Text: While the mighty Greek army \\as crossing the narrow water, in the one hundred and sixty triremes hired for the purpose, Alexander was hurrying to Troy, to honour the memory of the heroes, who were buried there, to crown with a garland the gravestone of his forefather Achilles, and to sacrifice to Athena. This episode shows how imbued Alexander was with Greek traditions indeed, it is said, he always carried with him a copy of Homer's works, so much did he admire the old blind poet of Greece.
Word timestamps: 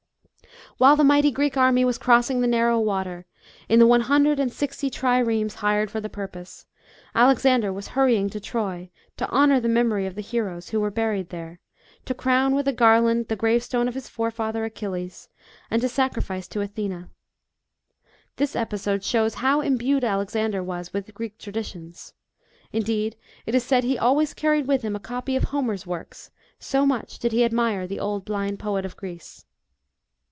While 0.77 0.95
the 0.95 1.03
mighty 1.03 1.29
Greek 1.29 1.57
army 1.57 1.85
\\as 1.85 1.99
crossing 1.99 2.41
the 2.41 2.47
narrow 2.47 2.79
water, 2.79 3.27
in 3.69 3.77
the 3.77 3.85
one 3.85 4.01
hundred 4.01 4.39
and 4.39 4.51
sixty 4.51 4.89
triremes 4.89 5.55
hired 5.55 5.91
for 5.91 6.01
the 6.01 6.09
purpose, 6.09 6.65
Alexander 7.13 7.71
was 7.71 7.89
hurrying 7.89 8.31
to 8.31 8.39
Troy, 8.39 8.89
to 9.17 9.29
honour 9.29 9.59
the 9.59 9.67
memory 9.69 10.07
of 10.07 10.15
the 10.15 10.21
heroes, 10.23 10.69
who 10.69 10.79
were 10.79 10.89
buried 10.89 11.29
there, 11.29 11.59
to 12.05 12.15
crown 12.15 12.55
with 12.55 12.67
a 12.67 12.73
garland 12.73 13.27
the 13.27 13.35
gravestone 13.35 13.87
of 13.87 13.93
his 13.93 14.07
forefather 14.09 14.65
Achilles, 14.65 15.29
and 15.69 15.83
to 15.83 15.89
sacrifice 15.89 16.47
to 16.47 16.61
Athena. 16.61 17.11
This 18.37 18.55
episode 18.55 19.03
shows 19.03 19.35
how 19.35 19.61
imbued 19.61 20.03
Alexander 20.03 20.63
was 20.63 20.93
with 20.93 21.13
Greek 21.13 21.37
traditions 21.37 22.15
indeed, 22.71 23.15
it 23.45 23.53
is 23.53 23.63
said, 23.63 23.83
he 23.83 23.99
always 23.99 24.33
carried 24.33 24.67
with 24.67 24.81
him 24.81 24.95
a 24.95 24.99
copy 25.01 25.35
of 25.35 25.43
Homer's 25.45 25.85
works, 25.85 26.31
so 26.59 26.87
much 26.87 27.19
did 27.19 27.31
he 27.33 27.43
admire 27.43 27.85
the 27.85 27.99
old 27.99 28.25
blind 28.25 28.57
poet 28.57 28.83
of 28.83 28.97
Greece. 28.97 29.45